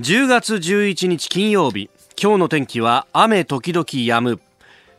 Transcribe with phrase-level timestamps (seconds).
[0.00, 1.90] 10月11日金曜日。
[2.16, 4.40] 今日の天気は雨時々止む。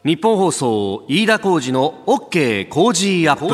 [0.03, 3.45] 日本放送飯田浩二の OK 工事アップ。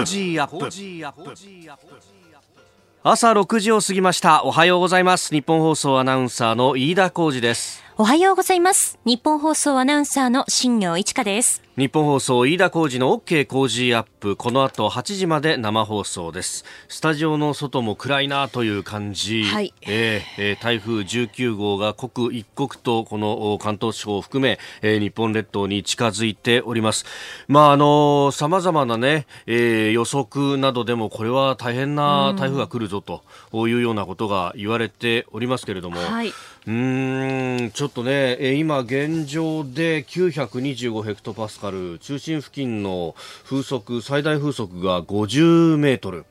[3.03, 4.43] 朝6時を過ぎました。
[4.43, 5.31] おはようございます。
[5.35, 7.83] 日本放送アナウンサーの飯田浩二です。
[7.95, 8.97] おはようございます。
[9.05, 11.64] 日本放送アナウンサーの新業一華です。
[11.77, 16.63] 日本放送飯田浩二の OK 工事アップこの後8時まで生放送です。
[16.87, 19.73] スタジオの外も暗いなという感じ、はい。
[19.81, 27.05] えーえー、台風19号が刻一刻とこの関東地方を含め、えー、日本列島に近づいております。
[27.49, 33.21] まああのさまざまなね、えー、予測などでもこれは大変な台風が来るぞと
[33.67, 36.31] いうようなことが言われておりますけれども、はい
[36.67, 46.25] うんちょっとね、今現状で925ヘクトパスカル中心付近の風速最大風速が50メートル。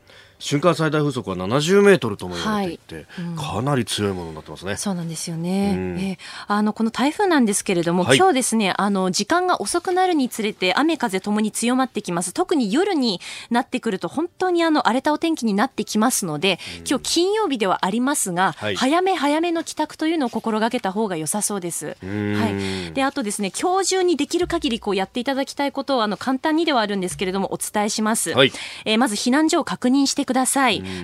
[0.45, 4.77] 瞬間最大風速は70メートルとも言われていて、はいうん、かなり強いものになってますね。
[4.77, 5.73] そうなんですよね。
[5.75, 12.35] うん、えー、あのこの台風なんですけれども、はい、今日ですね、あの時間が遅くなるにつれて雨風ともに強まってきます。
[12.35, 21.97] 特に夜になってくると本当にあの荒れたお天気になってきますので、うん、今日金曜日ではありますが、はい、早め早めの帰宅というのを心がけた方が良さそうです。
[22.03, 22.93] はい。
[22.93, 28.33] であとですね、今日中にできる限りこうやっていただきたいことをあの簡単にではあるんですけれどもお伝えします。
[28.35, 28.53] はい、
[28.85, 30.34] えー、まず避難所を確認してください。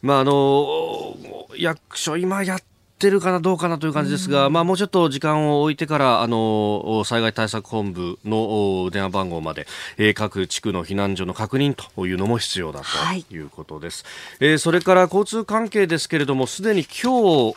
[0.02, 1.16] まああの
[1.56, 2.58] 役所今やっ
[2.94, 9.66] ってるかなどうかなという感じですが、まあ、もうちょっと時間を置いてからあの災害対策本部の電話番号まで、
[9.98, 12.86] えー、各地区の避難所の確認というのも必要だと
[13.34, 13.38] い。
[13.38, 14.04] うことです、
[14.38, 17.56] はい、えー、それから交通関係ですけれどもすでに今日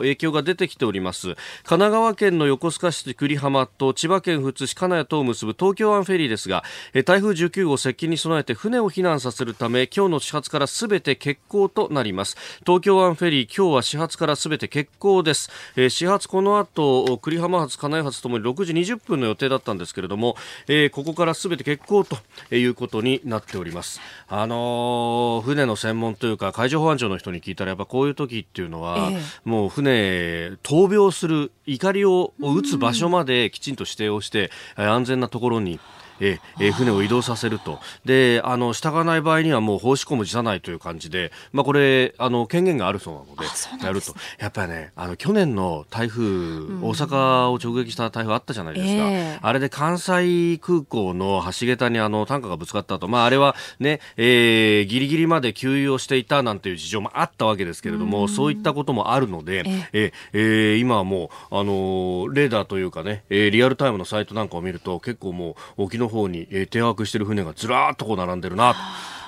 [0.00, 1.28] 影響が出てきております。
[1.28, 6.64] 神奈川県の横須賀市久里浜と千葉県富津市金谷とを結ぶ東京湾フェリーですが、
[6.94, 12.36] えー、台風19号接近に備えて船を避難させるため今日の始発からすべて欠航となります。
[12.64, 20.36] 東京湾フェリー今日は始発からすべて欠航です、えー、始発この後栗浜発金井発ともに6時20分の予定だったんですけれども、
[20.68, 22.16] えー、ここからすべて欠航と
[22.54, 24.00] いうことになっております。
[24.28, 35.80] あのー、船の専門というか海上保安庁の人に聞いたらやっぱこういう時っていうのは、えー、もう船闘病する怒りを打つ場所まできちんと指定をして、安全なところに
[36.20, 37.78] ええ船を移動させると。
[38.04, 44.14] であの従わない場合にはもう放し込む辞さないという感じで、まあ、これあの権限があるそうなのでやると。
[44.38, 60.76] やっぱりねあの去年の台風、うん、大阪を直撃した台風あったじゃないですか、えー、あれで関西空港の橋桁にあのタンカーがぶつかったと、まあ、あれはね、えー、ギリギリまで給油をしていたなんていう事情もあったわけですけれども、うそういったこともあるので、ええ。
[60.76, 68.74] ー、今はもうあのレーダーというかね、えー、リアルタイムのサイトなんかを見ると結構もう沖のの方に、えー、停泊している船がずらーっとこう並んでるな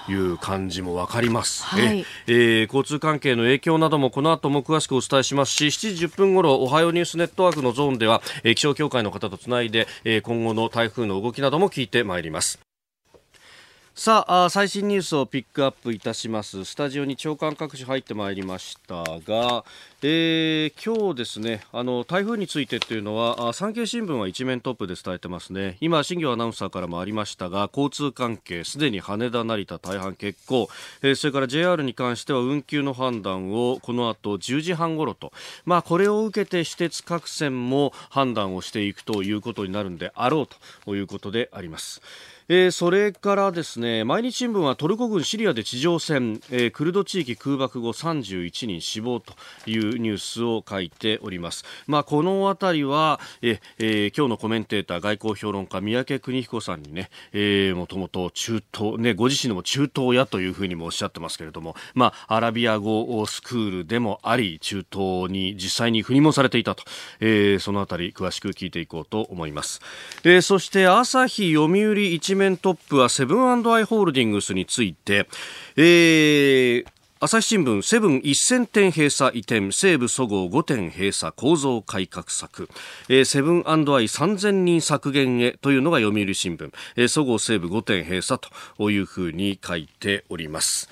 [0.07, 12.68] という感じもわかります、はい、えー、交通関係の影響などもこの後も詳しくお伝えしますし7時10分ごろおはようニュースネットワークのゾーンでは、えー、気象協会の方とつないで、えー、今後の台風の動きなども聞いてまいります
[13.99, 16.65] さあ最新ニュースをピックアップいたします。
[16.65, 19.65] スタジオに長官各紙入ってまいりましたが、
[20.03, 25.79] えー、今日ですねあの台風についてというのは産経新聞は一面トップで伝えてますね。
[25.81, 30.69] 今新業アナウンサーからもありましたが交通関係すでに羽田成田大半欠航、
[31.03, 35.33] えー、それから JR に関しては運休の判断をこの後10時半ごろと。
[35.65, 40.49] まあこれを受けて私鉄各線も判断をしていくということになるんであろう
[40.85, 42.01] ということであります。
[42.51, 49.35] えー、それからですね毎日新聞はトルコ軍シリアで地上戦、えー、クルド地域空爆後31人死亡と
[49.67, 51.65] いうニュースを書いております。
[51.87, 66.85] まあ、このあたりは、ええー、今日のコメンテーター外交評論家三宅邦彦さんにね、えー、もともと中東、ね、ご自身でも中東やというふうにもおっしゃってますけれども、まあ、アラビア語スクールでもあり、中東に実際に赴任もされていたと、
[67.21, 69.83] えー、そのあたり詳しく聞いていこうと思います。
[70.25, 75.29] えー、そして朝日読売一面トップはセブンアイ・ホールディングスについて、
[75.77, 76.87] えー、
[77.21, 82.69] 朝日新聞セブン1000店閉鎖移転西武そごう5店閉鎖構造改革策、
[83.09, 88.41] えー、セブンアイ3000人削減へというのが読売新聞、えー、そごう西武5店閉鎖
[88.79, 90.89] というふうに書いております。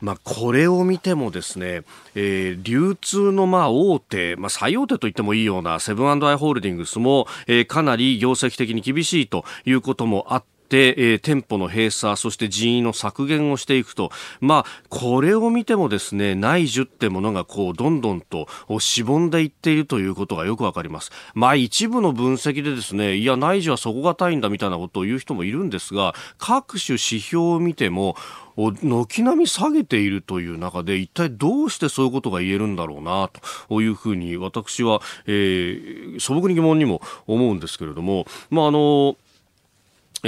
[0.00, 1.82] まあ、これを見てもですね、
[2.14, 14.10] えー、流通のまあ大手、まあ、最大手と言ってもいいようなセブンアイ・ホールディングスも、えー、かなり業績的に厳しいということもあって、えー、店舗の閉鎖、そして人員の削減をしていくと、
[14.40, 18.48] まあ、これを見てもですね、内需ってものがこう、どんどんと
[18.78, 21.10] しぼんでいっているということがよくわかります。
[21.34, 28.16] まあ、一部の分析でですね、いや、内需は底堅いんだみたいなことを言う人もいるんですが、各種指標を見ても、
[28.56, 33.30] 軒並み下げているという中で一体どうしてそういうことが言えるんだろうな
[33.68, 39.16] というふうに私は、えー、素朴に疑問にも思うんですけれども、まああの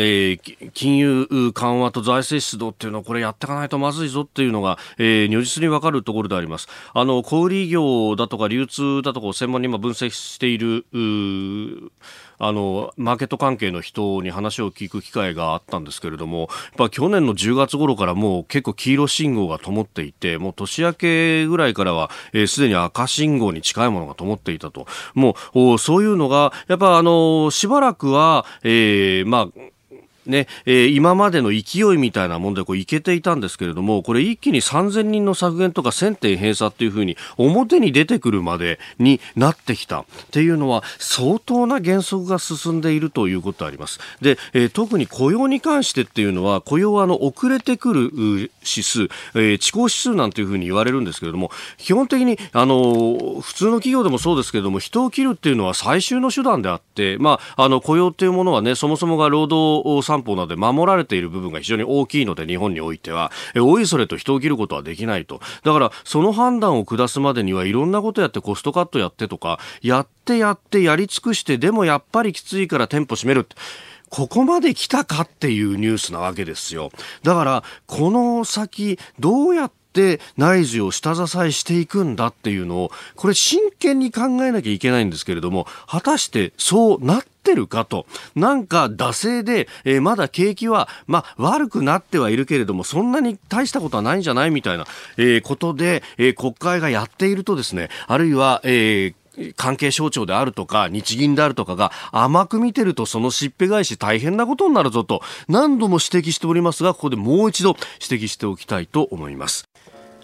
[0.01, 6.69] えー、金融緩和と財政出動っていうのはこれやっていかないとまずいぞっていうのが、えー、如実に分かるところであります。
[6.95, 10.87] あの、小売業だとか流通だとかを専門に今分析している、
[12.39, 16.49] あの、マーケット関係の人に話を聞く機会があったんですけれども、
[16.79, 24.87] やっ去年の10月頃からもう結構黄色信号が灯っていて、もう年明けぐらいからは、す、えー、で、に赤信号に近いものが灯っていたと。
[25.15, 29.63] もう、そういうのが、やっぱあの、しばらくは、えー、まあ、
[30.29, 43.99] ね、えー、今までの勢いみたいなもんでこういけていたんですけれども、これ一気に3000人の削減とか1000点閉鎖っていうふうに表に出てくるまでになってきたっていうのは相当な減速が進んでいるということあります。
[44.21, 49.05] で、えー、特に雇用に関してっていうのは、雇用はあの遅れてくる指数、
[49.35, 73.57] えー、遅行指数なんていうふうに言われるんですけれども、基本的にあの普通の企業でもそうですけれども、人を切るっていうのは最終の手段であって、まあ、あの雇用っていうものはね、そもそもが労働担保などで守られている部分が非常に大きいので日本においてはおいそれと人を切ることはできないとだからその判断を下すまでにはいろんなことやってコストカットやってとかやってやってやり尽くしてでもやっぱりきついから店舗閉めるって
[74.11, 76.91] ここまで来たかっていうニュースなわけですよ。
[77.23, 88.05] だから、この先、どうやって内需を下支えしていくんだっていうのを、これ真剣に考えなきゃいけないんですけれども、果たしてそうなっててるかと。
[88.37, 94.87] なんか、惰性で、えー、まだ景気は、まあ、悪くなってはいるけれども、そんなに大したことはないんじゃないみたいな、
[95.17, 99.15] えー、ことで、えー、国会がやっているとですね、あるいは、えー、
[99.57, 109.69] 関係省庁であるとか、日銀であるとかが甘く見てるとそのしっぺ返し大変なことになるぞと何度も指摘しておりますが、ここでもう一度指摘しておきたいと思います。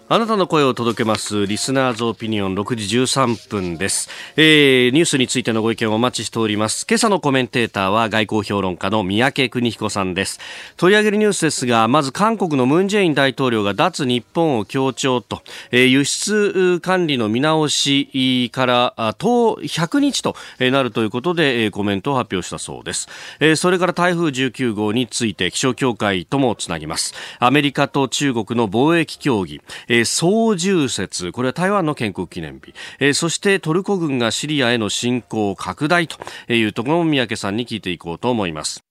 [0.07, 4.07] あなたの声を届けますリスナーズオピニオン6時13分です、
[4.37, 6.85] えー、ニュースについてのご意見をお待ちしております。
[6.87, 10.39] 今朝のコメンテーターは外交評論家の三宅邦彦さんです。
[10.77, 23.07] 取り上げるニュースですがまず韓国のムン・ジェイン大統領が脱日本を強調と、えー、輸出管理の見直しから10 100日となるということで、コメントを発表したそうです、
[23.39, 27.15] えー、それから台風19号について気象協会ともつなぎます。
[27.39, 29.61] アメリカと中国の貿易協議、
[30.03, 36.17] 総重節、これは台湾の建国記念日、えー、そしてトルコ軍がシリアへの侵攻拡大と
[36.51, 38.83] いうところも三宅さんに聞いていこうと思います。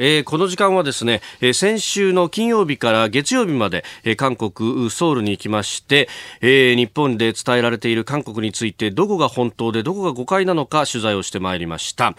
[0.00, 6.08] えー、この時間はですね、えー、先週の金曜日から月曜日まで、えー、韓国ソウルに行きまして、
[6.40, 12.14] え、日本で伝えられている韓国についてどこが本当でどこが誤解なのか取材をしてまいりました。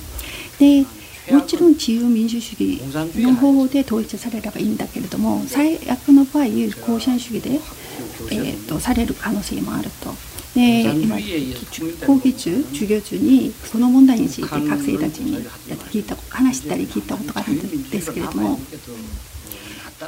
[0.59, 0.85] で
[1.31, 2.81] もちろん自由民主主義
[3.23, 6.47] の方法で統一されればいいんだけれども最悪の場合
[6.87, 7.61] 共産主義で、
[8.31, 10.27] えーとされる可能性もあると。
[10.55, 11.17] で今
[12.07, 15.37] 講義中授業中にその問題について学生たちに
[15.90, 18.59] 聞いた話したり聞いたことがあるんですけれども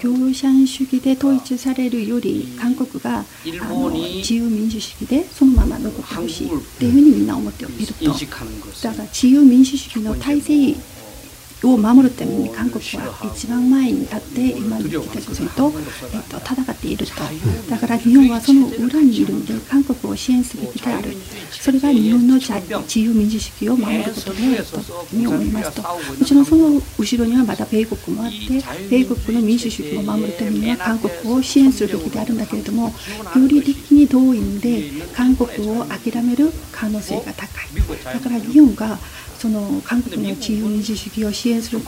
[0.01, 3.25] 共産主義で統一されるより韓国があ
[3.69, 8.05] の自由民主主義でそのまま残ってほしいっていうふうにみんな思っていると。
[8.05, 10.77] だから自由民主主義の体制
[11.65, 15.73] を守るために韓国は一番前に立って今の北朝鮮と,、
[16.15, 17.13] えっと戦っていると。
[17.69, 21.15] だから日本はその裏にいるので韓国を支援すべきである。
[21.51, 24.77] それが日本の自由民主主義を守ることであると
[25.13, 25.83] 思いますと。
[25.83, 32.93] もちろんその後ろにはまた米国もあって米国の民主主義を守るためには韓国を支援するべきであるんだけれどもよ
[33.49, 37.71] り的に遠いんで韓国を諦める可能性が高い。
[38.05, 38.99] だから日本が
[39.41, 41.81] その韓国の自由民主主義を支援する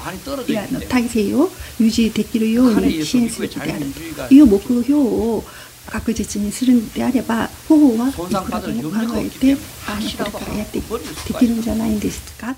[0.49, 3.85] いやの体制を維持できるように支援すべきである
[4.28, 5.44] という目標を
[5.87, 9.56] 確実にするんであれば方法はいくらでも考えて
[9.87, 12.56] あのこれからやってできるんじゃないんですか。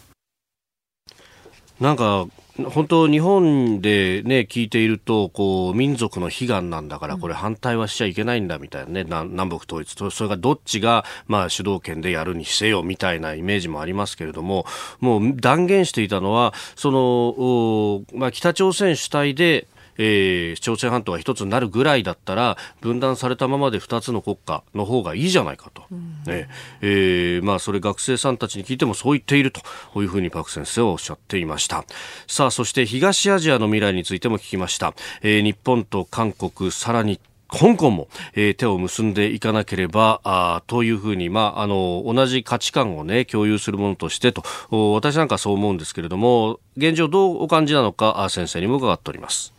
[1.81, 2.29] なんか
[2.63, 10.11] 本当、日本で、ね、聞いているとこう民族の悲願なんだからこれ反対はしちゃいけないんだみたいなね、南北統一。
[10.13, 14.67] それがどっちが、まあ、主導権でやるにせよみたいなイメージもありますけれども
[15.01, 19.67] もう断言していたのはその、まあ、北朝鮮主体で
[19.99, 26.49] えー、朝鮮半島が一つになるぐらいだったら分断されたままで二つの国家の方がいいじゃないかと、うん、ね。
[26.81, 29.61] えー、まあ、それ学生さんたちに聞いてもそう言っていると
[30.01, 31.85] いうふうにパク先生はおっしゃっていました。
[32.27, 49.54] さあそして東アジアの未来についても聞きました、えー、日本と韓国さらに香港も、えー、手を結んでいかなければあというふうに、まあ、あの同じ価値観を、ね、共有するものとしてと私なんかそう思うんですけれども現状どうお感じなのか先生にも伺っております。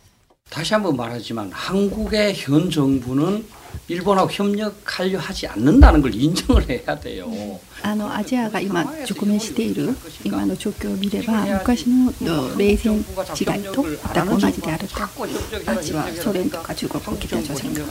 [0.49, 3.45] 다시 한번 말하지만 한국의 현 정부는
[3.87, 7.59] 일본하고 협력하려 하지 않는다는 걸 인정을 해야 돼요.
[7.83, 12.11] あのアジアが今植民している今の状況を見れば昔の
[12.57, 13.03] 米戦
[13.33, 17.85] 時代とこう同じであるとアジはソ連とか中国を撃ってた朝鮮が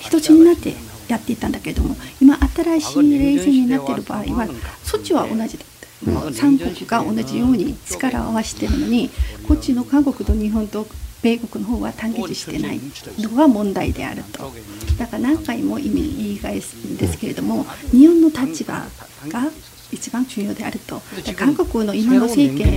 [0.00, 0.74] 一つになって
[1.08, 4.48] やっていたんだけども今新しい冷戦になっている場合は
[4.82, 5.58] そっちは同じ
[6.05, 9.09] 3国が同じように力を合わせてるのに
[9.47, 10.87] こっちの韓国と日本と
[11.21, 12.79] 米国の方は単結してない
[13.17, 14.51] のが問題であると。
[14.99, 18.85] だから何回も意味言い返すんですけれども日本の立場
[19.29, 19.49] が
[19.93, 21.01] 一番重要であると
[21.35, 22.73] 韓国の今の政権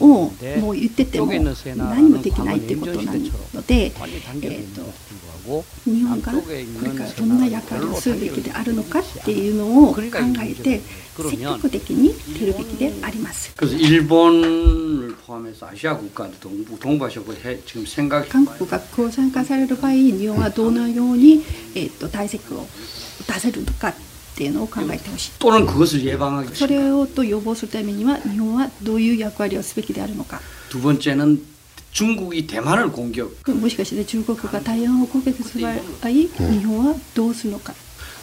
[0.00, 10.80] をもう言ってても何もできないということなので、えーと、日本がこれからどんな役割をするべきであるのかっていうのを考えて
[11.16, 13.52] 積極的に出るべきであります。
[18.28, 22.66] 韓国が共産化される場合日本はどのように、えーと、対策を
[23.26, 23.92] 出せるのか
[24.33, 25.31] っていうのを考えてほしい。
[26.53, 30.39] それをと予防するためには日本はどういう役割をすべきであるのか。
[30.69, 35.75] 두번째는중국이대만을공격もしかして中国が台湾を攻撃する場合、
[36.09, 36.29] 日
[36.63, 37.73] 本はどうするのか。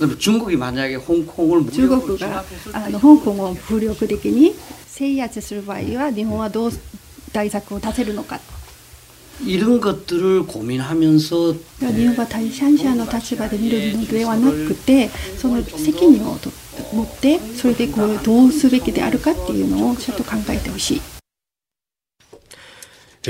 [0.01, 4.55] 중국이만약에홍콩을中国があの香港を武力的に
[4.87, 6.73] 制圧する場合は日本はどう
[7.33, 8.39] 対策を出せるのか。
[9.43, 16.39] 이런것들을고민하면서日本が第三者の立場で見るのではなくてその責任を
[16.93, 21.18] 持ってそれでこうどうすべきであるかっていうのをちょっと考えてほしい。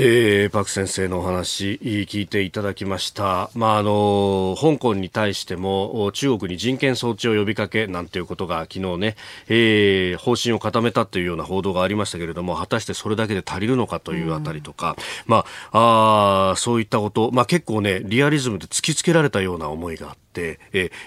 [0.01, 3.49] えー、パク先生のお話聞いていただきました。
[3.53, 9.17] まあ、あの、香港に対しても中国に人権装置を呼びかけなんていうことが昨日ね、
[9.49, 20.57] えー、方針を固めたというような報道がありましたけれども、果たしてそれだけで足りるのかというあたりとか、うん、まあ、あそういったこと、まあ結構ね、リアリズムで突きつけられたような思いがあって、え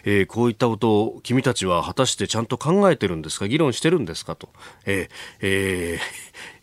[0.04, 3.48] え、こういったことを君たちは果たしてちゃんと考えてるんですか？
[3.48, 4.36] 議論してるんですか？
[4.36, 4.48] と、
[4.84, 5.08] え
[5.40, 5.98] え、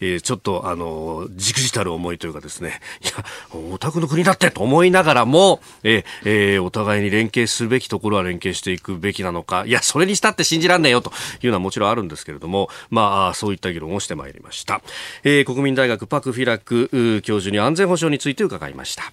[0.01, 3.25] え、ちょっとあの、じくじたる思いというかですね、いや、
[3.71, 11.11] お宅の国だってと思いながらも、ええ、お互いに連携するべきところは連携していくべきなのか、いや、それにしたって信じらんねえよと。
[11.41, 14.81] いうのはもちろんあるんですけれども、まあ、そういった議論をしてまいりました。
[15.23, 19.11] え、国民大学パク・フィラク教授に安全保障について伺いました。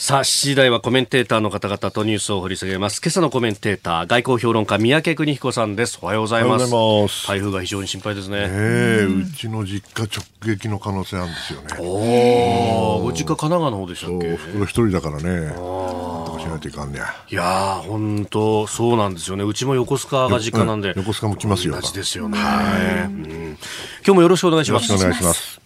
[0.00, 3.02] さあ、7時台はコメンテーターの方々とニュースを掘り下げます。
[3.02, 5.98] 今朝のコメンテーター、外交評論家、三宅邦彦さんです。
[6.00, 6.72] おはようございます。
[6.72, 8.46] ます台風が非常に心配ですね。
[8.48, 11.66] えうちの実家直撃の可能性あるんですよね。
[11.80, 14.36] おお、ご実家神奈川の方でしたっけ？
[14.36, 15.52] 袋一人だからね。
[15.52, 19.44] とかしないといかんねいや本当そうなんですよね。
[19.44, 20.94] うちも横須賀が実家なんで。
[20.96, 21.74] 横須賀も来ますよ。
[21.74, 23.58] 同じですよね、はいうん。
[24.02, 24.90] 今日もよろしくお願いします。
[24.90, 25.60] よろしくお願いします。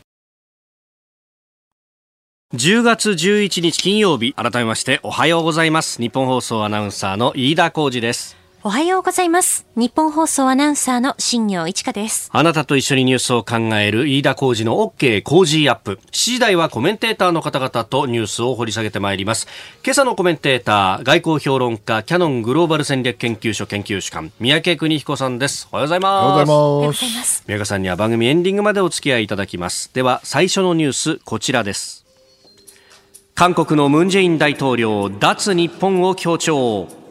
[2.55, 6.01] 10月11日金曜日改めましておはようございます。
[6.01, 8.37] 日本放送アナウンサーの飯田浩二です。
[8.63, 9.67] おはようございます。
[9.75, 12.31] 日本放送アナウンサーの新業一華です。
[12.33, 15.99] あなたと一緒にニュースを考える飯田浩二の OK 工事アップ。
[16.13, 19.49] 7時台はコメンテーターの方々とニュースを掘り下げてまいります。
[19.85, 25.67] 今朝のコメンテーター外交評論家キャノングローバル戦略研究所研究主幹三宅邦彦さんです。
[25.73, 26.51] おはようございます。
[26.53, 27.43] おはようございます。
[27.49, 29.91] 三宅さんには番組エンディングまでお付き合いいただきます。
[29.93, 32.04] では最初のニュースこちらです
[33.37, 37.04] 韓国のムン・ジェイン大統領脱日本を強調。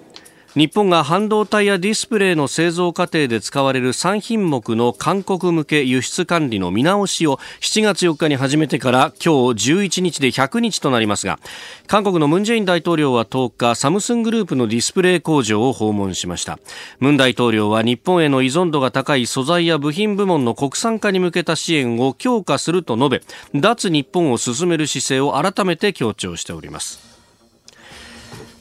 [0.56, 11.40] 日本が半導体やディスプレイの製造過程で使われる3品目の韓国向け輸出管理の見直しを7月4日に始めてから今日11日で100日となりますが
[11.88, 16.60] 韓国のムン・ジェイン大統領は10日サムスングループのディスプレイ工場を訪問しました。
[17.00, 23.22] ムン大統領は日本への依存度が高い素材や部品部門の国産化に向けた支援を強化すると述べ
[23.60, 27.12] 脱日本を進める姿勢を改めて強調しております。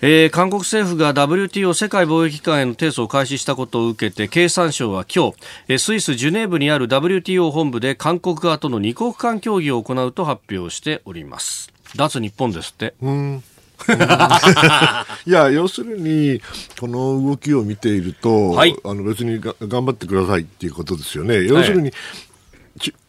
[0.04, 5.36] えー、韓国政府が WTO 世界貿易機関への提訴を開始したことを受けて経産省は今日、
[5.68, 11.72] えー、スイス・ジュネーブにある WTO 本部で韓国側との二国間協議を行うと発表しております。
[11.94, 12.94] 脱日本ですって。
[13.00, 13.44] うん。
[15.26, 16.40] いや要するに
[16.80, 21.44] この動きを見ていると、はい、あの別にが頑張ってくださいっていうことですよね。
[21.44, 21.92] 要するに、はい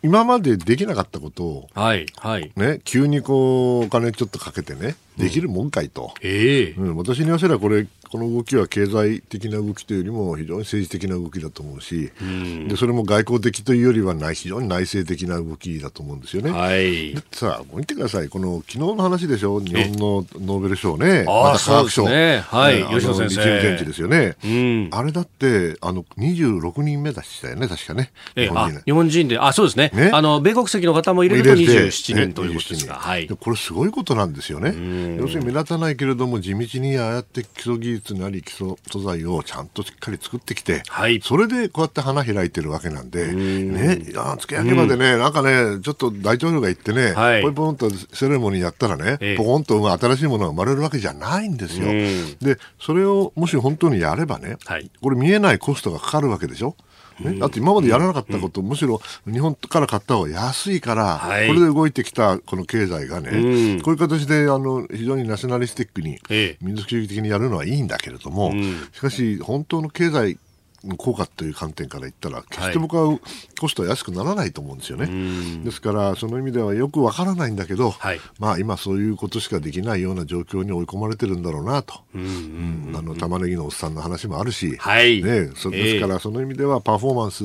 [0.04, 2.52] 今までできなかったことを、はいはい。
[2.58, 6.30] ね、急にこうお金ちょっとかけてね、できるもんかいと、うん、え。
[6.78, 16.52] ーうん、私に言わせればこれこの動きは経済的な動きというよりも非常に政治的な動きだと思うし、うん、でそれも外交的というよりはない非常に内政的な動きだと思うんですよね。
[16.52, 22.44] はい、さあ、見てください、この昨日の話でしょ、日本のノーベル賞ね、また科学賞、ね。
[22.46, 23.24] はい、吉野先生。
[23.24, 28.12] リチウム電池ですよね、うん、あれだってあの26人目だしたよね、確かね。
[28.36, 28.82] 日本人。
[28.86, 30.12] 日本人で、あそうですねね。
[30.14, 31.92] あの、米国籍の方も入れると27
[32.30, 34.70] 人ということですが、はい、これ、すごいことなんですよね。
[35.18, 51.88] 要するに目立たないけれども、地道にああやって基礎技術なり基礎素材をちゃんとしっかり作ってきて、はい、それでこうやって花開いてるわけなんで、ね、いや付け焼きまでね、なんかね、ちょっと大統領が言ってね、はい、ポイポンとセレモニーやったらね、ポコンと新しいものが生まれるわけじゃないんですよ。
[52.42, 56.76] で、それをもし本当にやればね、はい、これ見えないコストがかかるわけでしょ。
[57.20, 66.20] ね、だって今までやらなかったこと、むしろ日本から買った方が安いから、はい、これで動いてきたこの経済がね、うん、こういう形であの非常にナショナリスティックに、
[66.62, 68.54] 民族主義的にやるのはいいんだけれども、
[68.92, 70.38] しかし、本当の経済
[70.98, 73.18] 効果という観点から言ったら、決して僕は
[73.60, 75.06] コストは安くならないと思うんですよね。
[75.06, 81.94] はい、ですから、その意味ではよくわからないんだけど、はい、まあ今そういうことしかできないような状況に追い込まれてるんだろうなと。
[82.14, 82.18] あ
[83.02, 87.44] の玉ねぎのおっさんの話もあるし、はい、ね、そですから、その意味ではパフォーマンス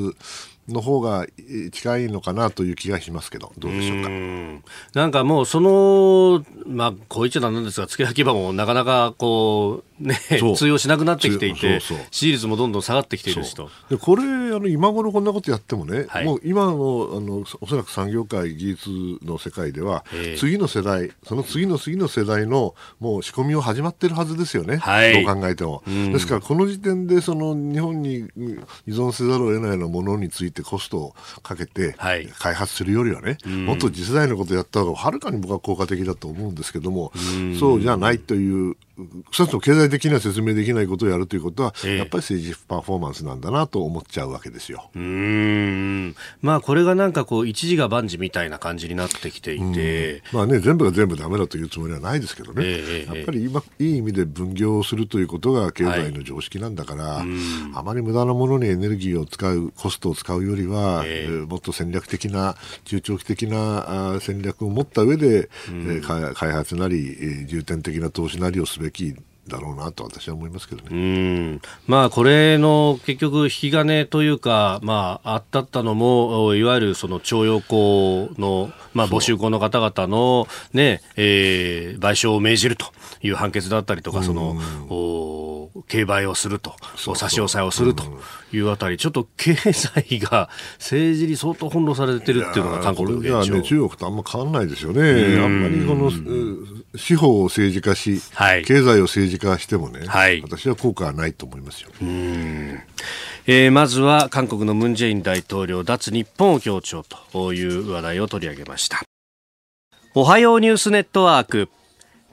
[0.68, 1.26] の方が
[1.72, 4.10] 近いのかなという気がしますけど、どうでしょうか？
[4.10, 10.18] うなんかもう、その、まあ、こう言っちゃなんですが、付け焼き場もなかなかこう、ね、
[10.56, 13.70] 通用しなくなってきていて、支持率もどんどん下がってきているしと。
[13.88, 14.26] でこれあ
[14.60, 16.74] の、今頃こんなことやってもね、はい、もう今のあ
[17.20, 18.90] のおそらく産業界、技術
[19.24, 20.04] の世界では、
[20.36, 25.82] 次の世代、その次の次の世代のもう仕込みを始まってるはずですよね、はい、どう考えても。
[25.86, 28.28] ですから、この時点でその日本に
[28.86, 31.94] 依存せざるを得ないようなものについてコストをかけて
[32.38, 37.12] 開発するよりはね、はい、もっと次世代のことをやった方がはるかに僕は効果的だと思うんですけども、
[37.58, 38.76] そうじゃないという
[39.30, 44.90] 一つの経済的には説明できないことをやるということは、えー、やっぱり政治パフォーマンスなんだなと思っちゃうわけですよ。
[44.94, 46.16] うん。
[46.42, 57.26] まあこれがなんかこう一時が万事みたいな感じになってきていて、うん、まあね全部が全部ダメだというつもりはないですけどね、えー、やっぱり今いい意味で分業するということが経済の常識なんだから、はい、
[57.74, 68.87] あまり無駄なものにエネルギーを使うコストを使うよりは、えー、もっと戦略的な中長期的な戦略を持った上で、うん、えー、開発なり重点的な投資なりをすべき
[69.48, 70.88] だろうなと私は思いますけどね。
[70.90, 71.60] うん。
[71.86, 82.86] まあ、これの結局、引き金というか、まあ、あったったのも、いわゆるその徴用工の、まあ、募集工の方々のね、えー、賠償を命じると
[83.22, 84.56] いう判決だったりとか、その、
[84.90, 86.74] お競売をすると、
[87.14, 88.04] 差し押さえをすると
[88.52, 95.40] いうあたり、ちょっと経済が政治に相当翻弄されてるっていうのが韓国の現状、ね、中国とあんま変わらないですよね。
[95.40, 96.10] あんまりこの
[96.96, 101.90] 司法を政治化し、はい、経済を政治化してもね、はい、私は効果はないと思いますよ。
[102.00, 102.80] うん。
[103.46, 109.02] えー、まずは韓国のムン・ジェイン大統領脱日本を強調という話題を取り上げました。
[110.14, 111.68] おはようニュースネットワーク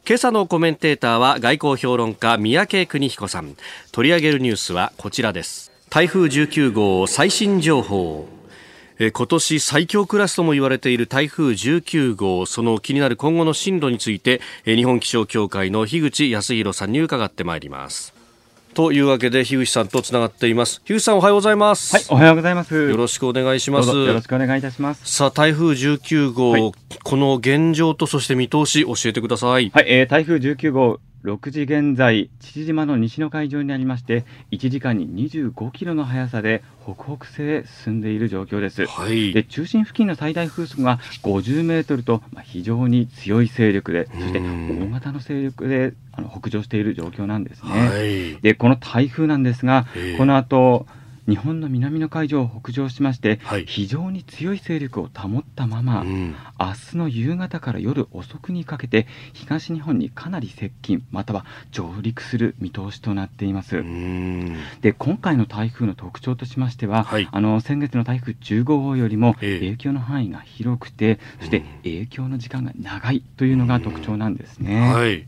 [0.08, 3.58] 今朝のコメンテーターは外交評論家三宅邦彦さん。
[3.91, 5.72] 取り上げるニュースはこちらです。
[5.89, 8.28] 台風19号最新情報。
[9.00, 18.14] 今年最強クラスとも言われている台風19号その気になる今後の進路について日本気象協会の樋口康弘さんに伺ってまいります。
[18.76, 20.82] というわけで樋口さんとつながっています。
[20.82, 21.96] 樋口さんおはようございます。
[21.96, 22.76] はいおはようございます。
[22.76, 23.88] よろしくお願いします。
[23.88, 25.10] よろしくお願いいたします。
[25.10, 29.70] さあ台風19号、はい、この現状とそして見通し教えてください。
[29.70, 38.86] はい、えー、台風19号6時現在、父島の西の海上にありまして、1時間に25キロの速さで北北西へ進んでいる状況です。
[38.86, 47.70] はい、で中心付近の最大風速が50メートルと、まあ、非常に強い勢力で、そして大型の勢力であの北上している状況なんですね。
[47.72, 50.86] はい、でこの台風なんですが、この後
[51.28, 63.84] 日本の南の海上を北上しまして、はい、非常に強い勢力を保ったまま、うん、明日の夕方から夜遅くにかけて東日本にかなり接近または上陸する見通しとなっています。
[64.82, 74.92] で今回の台風の特徴としましては、はい、あの先月の台風15号よりも影響の範囲が広くて、そして影響の時間が長いというのが特徴なんですね。
[74.92, 75.26] はい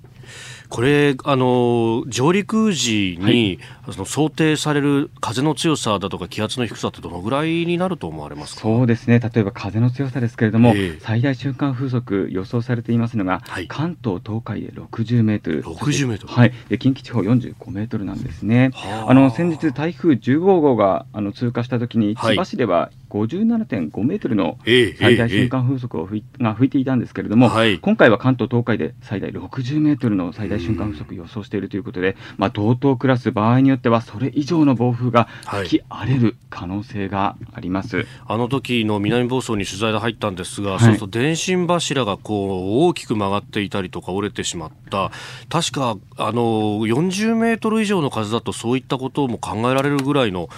[0.70, 8.62] これあの上陸時に、はい、その想定される風の強さだとか気圧の低さってどのぐらいになると思われますか？
[8.62, 9.20] そうですね。
[9.20, 15.64] 例えば風の強さですけれども、えー、最大瞬間風速予想されていますのが、はい、関東東海で60メートル。
[15.64, 16.34] 60メートル。
[16.34, 16.54] はい。
[16.70, 18.72] で近畿地方45メートルなんですね。
[19.08, 19.14] あ。
[19.14, 24.58] の先日台風15号があの通過した時に千葉市では57.5メートルの
[25.00, 45.12] 最大瞬間風速を吹いが吹いていたんですけれども、はい、今回は関東東海で最大60メートルの最大瞬間風速予想しているということで、まあ、同等クラス場合によってはそれ以上の暴風が吹き荒れる可能性があります、はい、あの時の南房総に取材で入ったんですが、はい、そうすると電信柱がこう大きく曲がっていたりとか折れてしまった。
[45.50, 50.50] 確かあの40メートル以上の風だとそういったことも考えられるぐらいの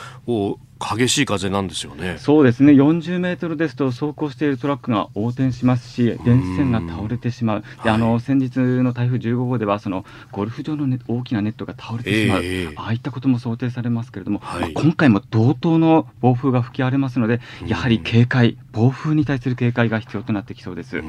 [0.79, 2.17] 激しい風なんですよね。
[2.19, 2.71] そうですね。
[2.71, 7.63] 40メートルですと走行しているトラックが横転しますし、電子線が倒れてしまう。
[7.83, 21.01] で、あの先日の台風15号ではそのゴルフ場の、ね、大きなネットが倒れてしまう、えー、ああいったことも想定されますけれども、はい、まあ、今回も同等の暴風が吹き荒れますので、やはり警戒、暴風に対する警戒が必要となってきそうです。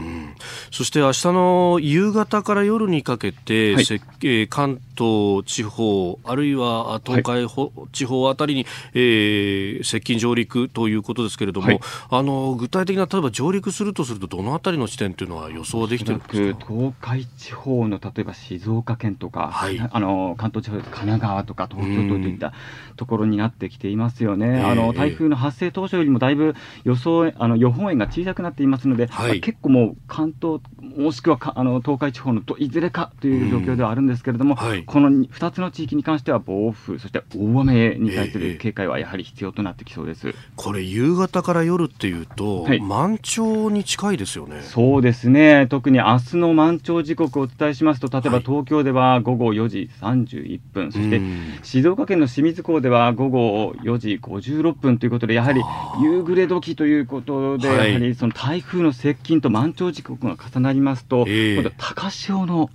[0.71, 7.47] そして明日の夕方から夜にかけて、はい、関東地方あるいは東海、
[7.93, 16.67] 地方あたりに、えー接近上陸ということですけれども、はい、あの具体的な例えば上陸するとするとどのあたりの地点というのは予想できてるんですか？
[16.67, 22.53] 東海地方の例えば静岡県とか、はい、あの関東地方神奈川とか東京都といった
[22.97, 24.61] ところになってきていますよね。
[24.61, 40.35] あの台風の発生当初よりもだいぶ予想あの予報円が小さくなっていますので、はい、結構もう関東もしくはあの東海地方のいずれかという状況ではあるんですけれども、はい、この2つの地域に関しては暴風そして大雨に対する警戒はやはり必要となってきそうです。
[40.57, 44.63] これ夕方から夜っていうと、はい、満潮に近いですよね。
[44.63, 45.67] そうですね。
[45.69, 51.21] 特に明日の満潮時刻をお伝えしますと、例えば東京では午後4時31分、はい、そして
[51.63, 55.61] 静岡県の清水港では午後4時56分ということで、やはり
[56.03, 62.71] 夕暮れ時ということで、やはりその台風の接近と満潮時刻が重なりますと、えー、今度高潮の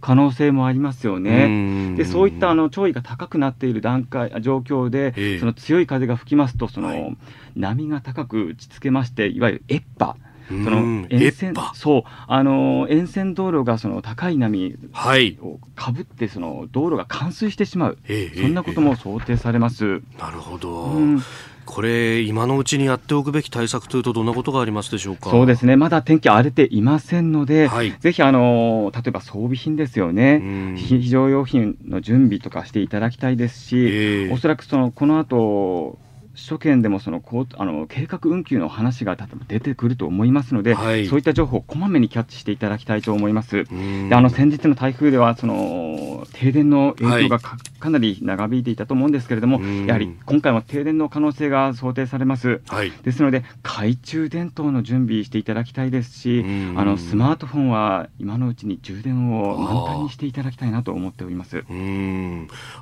[0.00, 1.94] 可能性もありますよね。
[1.96, 7.16] で、そういったあの潮位が高くなっている段階状況で、えー、その強い風が吹きますと、その、はい、
[7.56, 10.16] 波が高く打ちつけまして、いわゆる越波。
[10.48, 12.02] その沿線そう。
[12.26, 14.76] あの沿線道路がその高い波
[15.42, 17.98] をかぶってその道路が冠水してしまう、
[18.34, 20.00] そんなことも想定されます。
[20.18, 21.22] なるほど、うん
[21.70, 25.28] これ、今のうちにやっておくべき対策というと、どんなことがありますでしょうか？
[25.28, 35.98] そうですね、まだ天気荒れていませんので、はい、ぜひあの、例えば装備品ですよね、非常用品の準備とかしていただきたいですし、えー、おそらくそのこの後
[36.38, 39.16] 首都圏でもそのこうあの計画運休の話が
[39.48, 43.64] 出てくると思いますので、はい、そういった情報をこまめにキャッチしていただきたいと思います。
[43.64, 52.60] であの先日の台風ではその停電の影響がかはい、かなり長引いていたと思うんですけれども、やはり今回も停電の可能性が想定されます。
[52.68, 56.44] はい、ですので懐中電灯の準備していただきたいですし、
[56.76, 61.64] あのスマートフォンは今のうちに充電を満タンにしていただきたいなと思っております。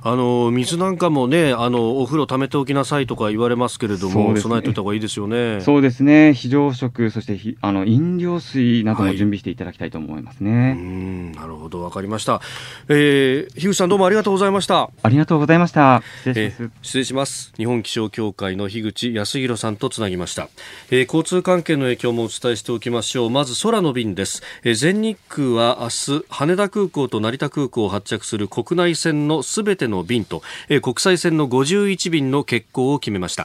[0.03, 5.61] あの水なんかもねあのお風呂ためておきなさいとか言わわれますけれども、ね、備えておいた方がいいですよね。
[5.61, 6.33] そうですね。
[6.33, 10.51] 非常食、そしてあの飲料水なども準備していただきたいと思いますね。
[10.51, 12.41] はい、うんなるほど、わかりました。
[12.89, 14.89] えー、樋口さんどうもありがとうございました。
[15.03, 16.03] ありがとうございました。
[16.23, 16.63] 失礼します。
[16.63, 17.53] えー、失礼します。
[17.57, 20.49] 日本気象協会の樋口康弘さんとつなぎました。
[20.91, 23.29] えー、交通関係の影響もお伝えしておきましょう。
[23.29, 24.41] まず空の便です。
[24.63, 33.36] えー、全日空は明日羽田空港と成田空港を発着する国内線のすべての便と、えー、国際線の51便の欠航を決めました。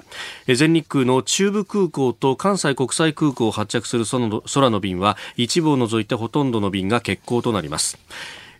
[0.46, 7.98] 全日空の中部空港と関西国際空港を発着する空の便は一部を除いてほとんどの便が欠航となります。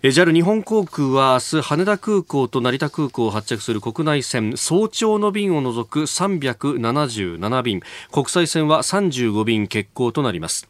[0.03, 10.66] JAL 日本航空は明日羽田空港と成田空港を発着する国内線早朝の便を除く377便国際線は35便欠航となります。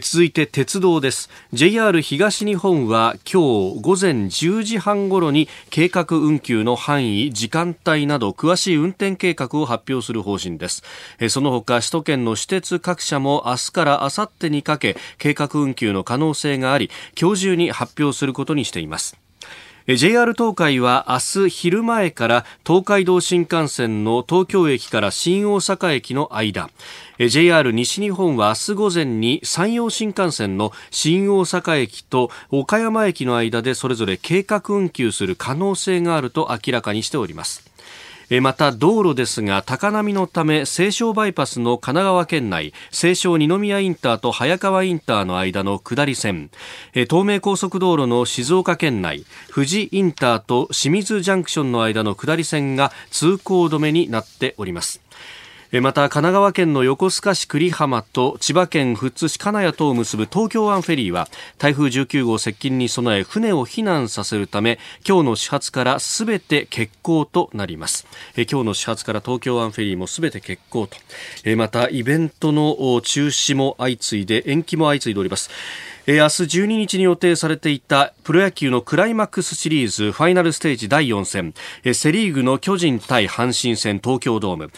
[0.00, 1.28] 続いて鉄道です。
[1.52, 10.82] JR 東日本は今日午前10時半ごろに計画運休の範囲時間帯など詳しい運転計画を発表する方針です。
[11.18, 19.23] えその他首都圏の私鉄各社も明日からあさってにかけ計画運休の可能性があり今日中に発表することにしています。
[19.86, 26.70] JR 東海は明日昼前から東海道新幹線の東京駅から新大阪駅の間。
[27.18, 37.73] JR 西日本は明日午前に山陽新幹線の新大阪駅と岡山駅の間でそれぞれ計画運休する可能性があると明らかにしております。
[38.40, 46.50] また道路ですが高波のため西湘バイパスの神奈川県内西湘二宮インターと早川インターの間の下り線
[46.92, 55.00] 東名高速道路の静岡県内富士インターと清水ジャンクションの間の下り線が通行止めになっております。
[55.80, 61.26] また神奈川県の横須賀市久里浜と千葉県富津市金谷とを結ぶ東京湾フェリーは
[61.58, 68.06] 台風19号接近に備え船を避難させるため今日の始発からすべて欠航となります。
[68.36, 70.96] 今日の始発から東京湾フェリーもすべて欠航と。
[71.56, 75.50] またイベントの中止も相次いで延期も相次いでおります。
[76.06, 81.54] え、明日12日に予定されていたプロ野球のクライマックスシリーズファイナルステージ第4戦、
[81.94, 84.68] セリーグの巨人対阪神戦東京ドーム、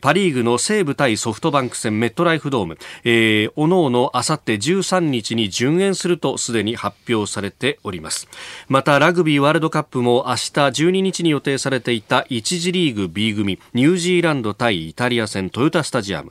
[0.00, 8.28] パリーグの西武対ソフトバンク戦メットライフドーム、えー、おのおのあさって13日に順延するとすでに発表されております。
[8.68, 16.30] またラグビーワールドカップも明日12日に予定されていた1次リーグ B 組ニュージーランド対イタリア戦トヨタスタジアム、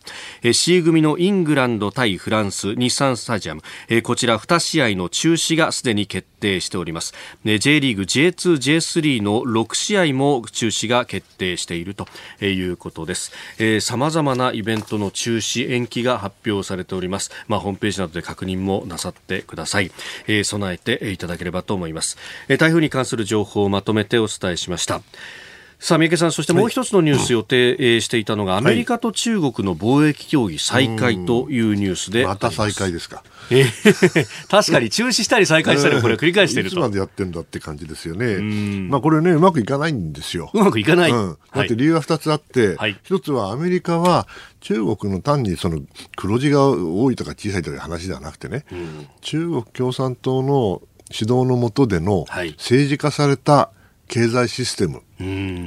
[0.53, 3.63] C 組のイングランド対フランス日産スタジアム、
[4.03, 7.13] こちらら2試合の中止がすでに決定しております。
[7.43, 12.07] J リーグ J2、J3 の6試合も中止が決定していると
[12.41, 13.31] いうことです。
[13.81, 17.31] さまざまなイベントの中止延期が発表されております。
[17.47, 19.91] まあ、ホームページなどで確認もなさってください、
[20.27, 22.17] えー、備えていただければと思います。
[22.47, 25.01] 台風に関する情報をまとめてお伝えしました。
[25.79, 33.23] さあ三宅さん、そしてもう一つのニュース予定していたのが、アメリカと中国の貿易協議再開というニュースで、また再開ですか。
[33.51, 36.75] えー、確かに中止したり再開したり、これ繰り返していると。
[36.75, 38.39] いつまでやってんだって感じですよね。
[38.89, 40.49] まあこれね、うまくいかないんですよ。
[40.51, 41.11] うまくいかない。
[41.11, 44.27] うん、だって理由が二つあって、はい、一つはアメリカは
[44.61, 45.79] 中国の単にその
[46.15, 53.71] 黒字が多いとか小さいという話ではなくてね、うん、中国共産党の指導の下での政治化された
[54.07, 55.01] 経済システム、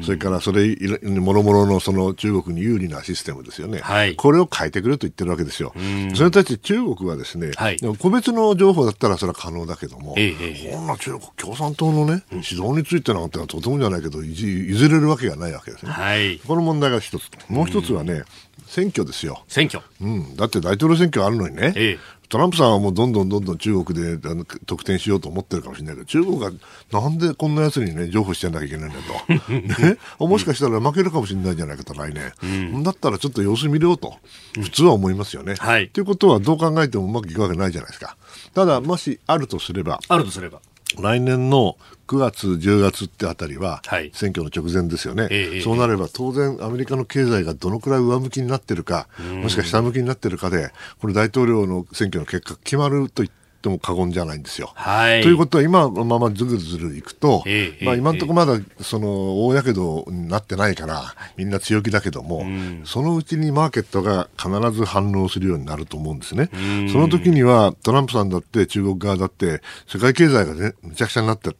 [0.03, 5.72] それからそれもろもろのその中国に有利なシステムですよね、はい、これを変えてくれと言ってるわけですよ。
[5.74, 15.92] それに対して中国はですね、はい、個別の情報だったらそれは可能だけども、ええ、こんな中国共産党のね、指導についてなんてのはとてもじゃないけど、譲れるわけがないわけですね。
[15.92, 18.22] はい、この問題が一つもう一つはね、
[18.66, 19.42] 選挙ですよ。
[19.48, 19.83] 選挙。
[20.00, 20.37] うん。
[20.37, 21.98] だって大統領選挙あるのにね、ええ、
[22.30, 26.52] トランプさんはもうどんどんどんどん中国であの得点しようと思ってるかもしれないけど、中国が
[26.92, 29.50] なんでこんなやつにね、譲歩してなきゃいけないんだと。
[29.52, 32.32] ね、もしかしたら負けるかもしれないんじゃないかと、来年。
[32.72, 34.14] うん、だったらちょっと様子見ようと、
[34.54, 35.56] 普通は思いますよね。
[35.58, 35.88] はい。
[35.88, 38.16] ということは、どう考えてもうまくいくわけないじゃないですか。
[38.54, 39.98] ただ、もしあるとすれば。
[40.06, 40.60] あるとすれば。
[40.98, 41.76] 来年の
[42.11, 49.07] 9月、10月ってあたりは、選挙の直前ですよね、そうなれば当然、アメリカの経済がどのくらい上向きになってるか、
[49.42, 54.73] もしくは下向きになってるかで、これ、大統領の選挙の結果、決まると言ってっても過言じゃないんですよ。
[54.75, 66.49] はい、ということは今のままずるずるいくと、えー、まあ、今のところまだその大やけどになってないからみんな強気だけども、うん、そのうちにマーケットが必ず反応するようになると思うんですね。
[66.90, 71.51] その時にはトランプさんだって中国側だって世界経済がねむちゃくちゃになって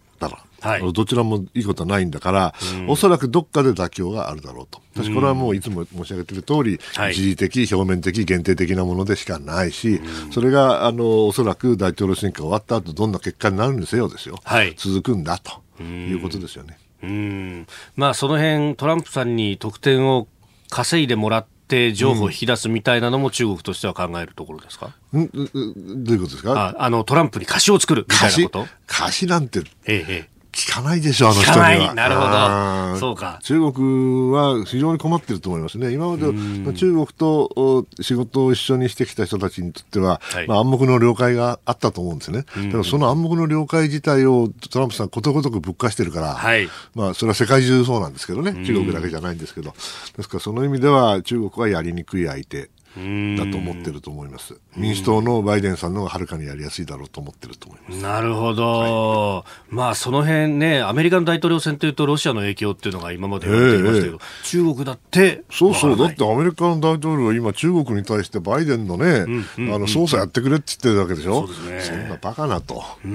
[0.61, 4.81] はい、どちらもいいことはないんだから、うん、おそらくどっかで妥協があるだろうと。
[4.95, 14.39] 私、これはもういつも申し上げている通り、うん、一時的、表面的、限定的なものでしかないし、うん、それが、あの、おそらく大統領選挙終わった後、どんな結果になるにせよですよ。
[14.45, 16.79] はい、続くんだということですよね。
[17.03, 17.67] うん。
[17.97, 20.29] まあ、その辺トランプさんに得点を
[20.69, 26.75] 稼いでもらって情報を引き出すみたいなのも中国としては考えるところですか、うん、どういうことですか？
[26.77, 28.67] あのトランプに貸しを作るみたいなこと？
[28.89, 30.40] 貸しなんて、ええ、聞
[30.71, 31.95] かないでしょ、あの人には。
[31.95, 32.99] なるほど。
[32.99, 33.41] そうか。
[33.43, 35.93] 中国は非常に困ってると思いますね。
[35.93, 36.27] 今まで
[36.73, 42.45] 中国と仕事を一緒にしてきた人たちにとっては、はい、まあ、暗黙の了解があったと思うんですね。
[42.57, 48.53] だからその暗黙の了解自体をトランプさんことごとくぶっかしてるから、はい、まあ、それは世界中そうなんですけどね。
[48.65, 49.75] 中国だけじゃないんですけど。
[50.17, 52.71] ですからその意味では中国はやりにくい相手。
[52.97, 54.59] だと思ってると思います。
[54.77, 58.03] 民主党のバイデンさんの方がはるかにやりやすいだろうと思ってると思います。
[58.03, 58.65] なるほど。
[58.65, 71.47] はい、まあその辺ね、アメリカの大統領選というとロシアの影響っていうのが今まで言われていましたけど、えー、中国だってそうそう、だってアメリカの大統領は今中国に対してバイデンのね、うんうんうん、あの捜査やってくれって言ってるわけでしょ？
[71.47, 71.81] そうね。
[71.81, 73.13] そんなバカなと思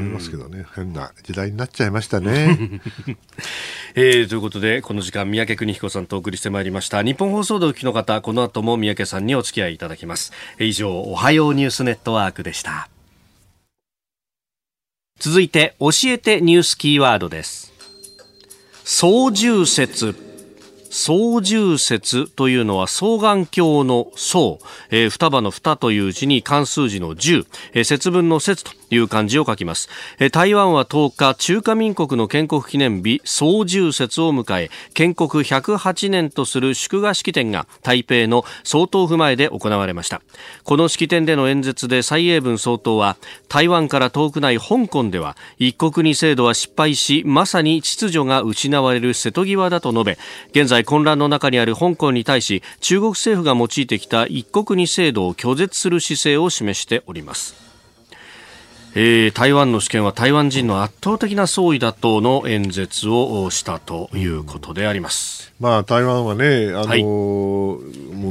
[0.00, 2.80] いますけどね、変な時代になっちゃいましたね。
[3.94, 7.02] えー、ということで、この時間、三宅邦彦さんとお送りしてまいりました。
[7.02, 10.32] 日本放送でお聞きの方、この後も三宅さんにお付き合いいただきます。
[10.58, 12.88] 以上、おはようニュースネットワークでした。
[15.18, 17.72] 続いて、教えてニュースキーワードです。
[18.84, 20.25] 操縦説。
[20.96, 24.56] 双重説というのは双眼鏡の双、
[24.88, 40.22] えー、双葉の双という字に漢数字の十、えー、節分の節という漢字を書きます、えー、台湾は10日中華民国の建国記念日双重節を迎え建国108年とする祝賀式典が台北の総統府前で行われました。
[40.64, 50.18] この式典での演説で蔡英文総統は台湾から遠くない香港では一国二制度は失敗しまさに秩序が失われる瀬戸際だと述べ
[50.52, 57.65] 現在混乱の中にある香港に対し中国政府が用いてきた一国二制度を拒絶する姿勢を示しております。
[58.98, 65.52] えー、台湾の主権は台湾人の圧倒的な総意だとの演説をしたということであります。
[65.60, 67.78] まあ、台湾はね、あのーはい、もう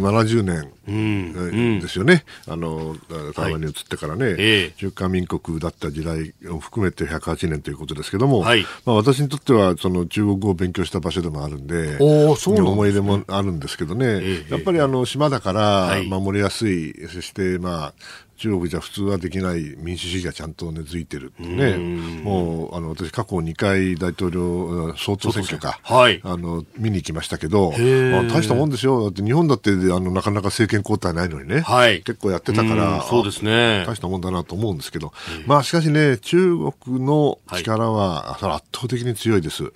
[0.01, 2.95] 70年、うんですよね、あの
[3.36, 17.93] 台湾に移ってからね、はい、中華民国だった時代を含めて108年ということですけども、はい、まあ、私にとってはその中国語を勉強した場所でもあるんで、おそう、ね、思い出もあるんですけどね、やっぱりあの島だから守りやすい、そして、まあ、
[18.38, 21.78] 中国じゃ普通はできない民主主義がちゃんと根付いてるね、
[22.24, 27.78] もうあの私、過去2回大統領総統選挙か、はい、あの見に行きましたけど、ま
[28.19, 35.13] あ、大したもんですよ、だって日本だってあのなかなか政権交代ないのにね、はい、結構やってたから、そうですね、大したもんだなと思うんですけど、
[35.45, 39.71] まあ、しかしね、中国の力は、圧倒的に強いです。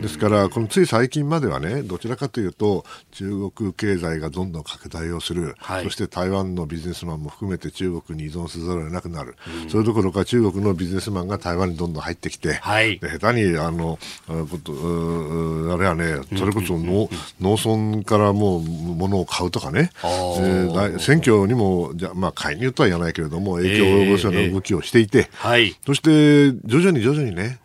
[0.00, 17.08] ですから、このつい最近まではね、どちらかというと、中国経済がどんどん拡大をする、はい、そして台湾のビジネスマンも含めて中国国に依存せざるを得なくなる、うん、それどころか中国のビジネスマンが台湾にどんどん入ってきて、はい、で下手にあのあれはね、それこそ農,、
[17.40, 27.58] 農村からもう物を買うとかね、えー、選挙にもじゃ、まあ、介入とは言わないけれども、影響を及ぼすような動きをしていて、えーはい、そして徐々に徐々にね、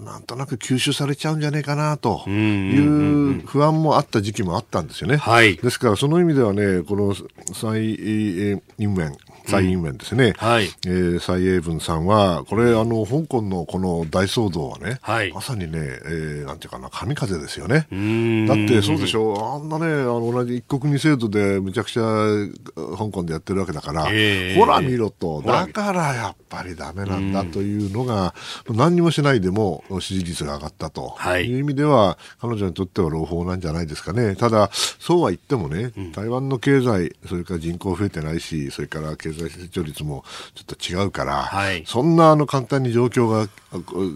[0.00, 5.16] なんとなく吸収されちゃうんじゃないかなという不安もあった時期もあったんですよね。
[5.16, 7.14] はい、ですから、その意味ではね、この
[7.54, 17.86] 蔡英文蔡英文ですね、うん、はい、えー、蔡英文さんは、これ、あの、香港のこの大騒動はね、はい、まさにね、えー、なんていうかな、神風ですよね。
[18.48, 19.34] だって、そうでしょ。
[19.34, 22.02] う、あんなね、あの、同じ一国二制度でむちゃくちゃ
[22.96, 28.34] 香港でやってるわけだから、えー、ほら見ろと、だからやっぱりダメなんだというのが、
[28.70, 31.14] 何にもしないでも支持率が上がったと。
[31.38, 31.54] い。
[31.54, 34.36] う意味では、彼女にとっては朗報なんじゃないですかね。
[34.36, 43.48] ただ、そうは言ってもね、台湾の経済、それから人口増えてないし、それから経済成長率もちょっと違うから、はい、そんなあの簡単に状況が、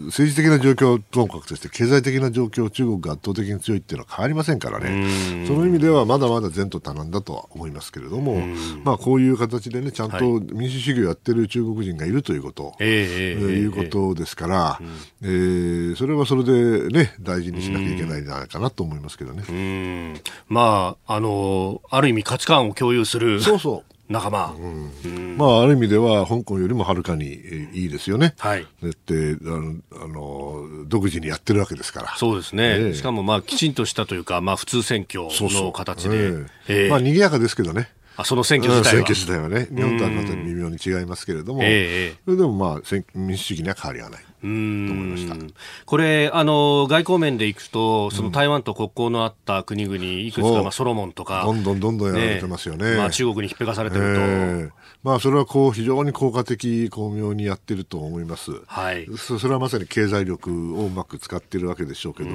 [0.07, 8.40] 政治的な状況はともかくとして、経済的な状況、中国が圧倒的に強いっていうのは変わりませんからね、その意味ではまだまだ前途多難だとは思いますけれども、
[8.85, 14.81] まあ、こういう形でね、ちゃんと民主主義をやってる中国人がいるということ、はい、えー、いうことですから、
[15.22, 20.22] えー、それはそれでね、大事にしなきゃいけないんじゃないかなと思いますけどね。
[20.49, 23.40] まあ、あの、ある意味価値観を共有する。
[23.40, 23.97] そうそう。
[24.09, 27.26] 仲間、うん、まあ、ある意味では香港よりもはるかに
[27.74, 28.34] いいですよね。
[28.38, 28.66] はい。
[28.82, 32.16] だってあのあの独自にやってるわけですから。
[32.16, 32.64] そうですね。
[32.64, 36.28] えー、しかもまあきちんとしたというか、まあ普通選挙の形で。
[36.28, 37.90] そうそうえー、えー、まあ賑やかですけどね。
[38.16, 44.20] あその選挙自体は、選挙自体はね、日本とはまた微妙に違いますけれども、えー、それでもまあ民主主義には変わりはない。
[44.43, 45.53] うん。
[45.84, 52.93] これあの、外交面でいくと、その台湾と国交のあった国々、いくつか、まあ、ソロモンとか、どんどんどんどんやられてますよね。
[52.93, 54.20] ねまあ、中国にひっぺかされてると。
[54.20, 54.70] えー
[55.05, 62.30] まあ、それはこう非常に効果的、巧妙にやってると思います、はい、それはまさに経済力をうまく使ってるわけでしょうけど、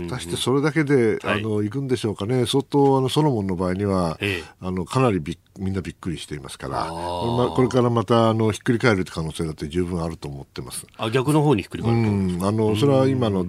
[0.00, 10.86] 果たしてそれだけで、あの行くんでしょうかね、相当あのソロモンの場合には、ええ、あのかなりびみんなびっくりしていますから、これからまたあのひっくり返る可能性だって十分あると思ってます。
[10.96, 13.46] あ逆の方にひっくり返るあのそれは今の、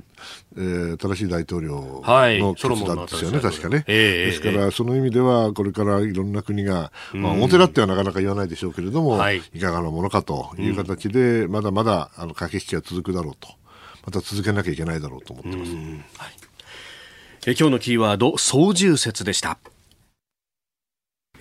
[0.56, 13.50] えー、正しい大統領の決断ですよね、はい、確かね、えー、ですから、その意味では、これからいろんな国が、まあ、表立ってはなかなか言わないでしょうけれども、はい、いかがなものかという形で、まだまだあの駆け引きは続くだろうと、
[14.06, 15.72] また続けなきゃいけないだろうと思ってます。
[15.72, 15.82] はい、
[17.48, 19.58] え今日のキーワード、操縦説でした。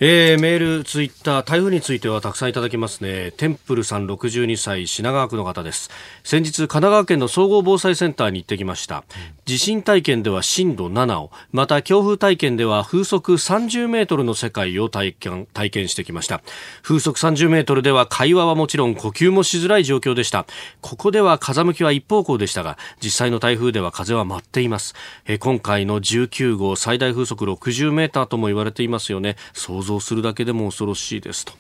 [0.01, 3.30] えー、メール、ツイッター、台風についてはたくさんいただきますね。
[3.32, 5.90] テンプルさん62歳、品川区の方です。
[6.24, 9.05] 先日、神奈川県の総合防災センターに行ってきました。
[9.45, 16.43] 地震体験では震度7を、また強風体験では風速30メートルの世界を体験、体験してきました。
[16.82, 20.47] 風速30メートルでは会話はもちろん呼吸もしづらい状況でした。
[20.80, 24.95] ここでは風向きは一方向でしたが、実際の台風では風は舞っています。
[25.26, 29.36] えー、今回の19号最大風速60メーターとも言われていますよね。
[29.53, 31.53] 想像するだけでも恐ろしいですと。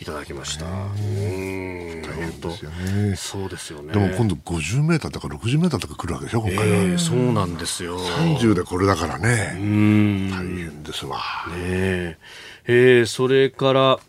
[0.00, 0.64] いただきました。
[0.64, 2.02] 大変
[2.40, 3.14] ですよね。
[3.16, 3.92] そうですよね。
[3.92, 6.64] でも今度50メーターとか60メーターとか来るわけでしょ、今回は。
[6.64, 8.00] えー、そうなんですよ。
[8.00, 9.56] 30でこれだからね。
[9.60, 10.30] うん。
[10.30, 11.18] 大変ですわ。
[11.56, 12.18] ね
[12.66, 14.00] えー、それから、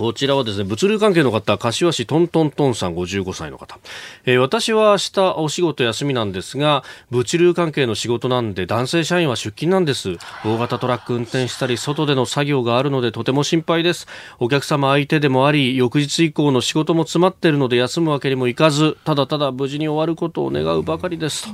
[0.00, 3.78] こちらはですね、物流関係の方、柏市トントントンさん55歳の方。
[4.24, 10.16] えー、私は明日お仕事休みなんですが、物流関係の仕事なんで男性社員は出勤なんです。
[10.42, 14.06] 大型トラック運転したり、外での作業があるのでとても心配です。
[14.38, 21.50] お客様相手でもあり、翌日以降の仕事も詰まってるので休むわけにもいかず、ただただ無事に終わることを願うばかりですと。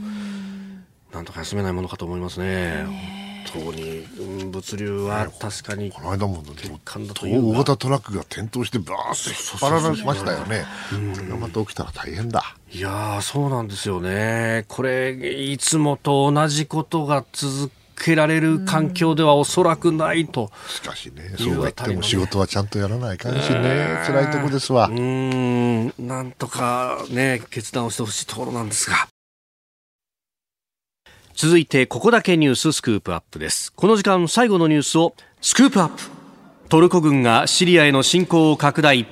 [1.12, 3.25] なんとか休めないものかと思いますね。
[3.52, 10.64] 当に、うん、物流は確かに、この間も大型トラックが転倒してバーッと引っ張られましたよね、
[11.14, 12.56] これがまた起きたら大変だ。
[12.72, 14.64] いやそうなんですよね。
[14.68, 20.50] これいつもと同じことが続けられる環境ではおそらくないと。
[20.68, 24.88] しかしね、そうは言っても仕事はちゃんとやらないかんしね、辛いとこですわ。
[24.88, 29.08] うん、なんとかね、決断をしてほしいところなんですが。
[31.36, 33.70] 続いてここだけニューススクープアップです。
[33.74, 36.02] この時間最後のニュースをスクープアップ。
[36.70, 39.06] トルコ軍がシリアへの侵攻を拡大。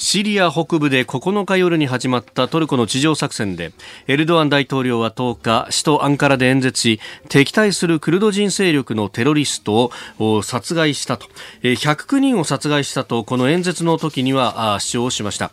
[0.00, 3.72] シリア北部で9日夜に始まったトルコの地上作戦で
[4.06, 9.90] エルドアン大統領は10日首都アンカラで演説し敵対するクルド人勢力のテロリスト
[10.20, 11.26] を殺害したと。
[11.64, 15.50] 109人を殺害したとこの演説の時には主張しました。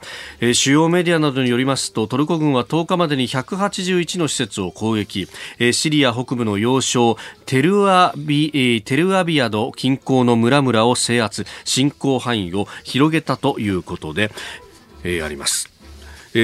[0.54, 5.28] 主要メディアなどによりますとトルコ軍は10日までに181の施設を攻撃。
[5.72, 7.18] シリア北部の要衝
[7.48, 14.35] テルアビテルアビアド近郊の村々を制圧侵攻範囲を広げたということで
[15.04, 15.76] えー、あります。